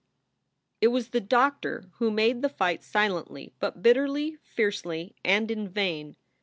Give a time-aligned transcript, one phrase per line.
[0.81, 6.15] It was the doctor who made the fight silently but bitterly, fiercely and in vain.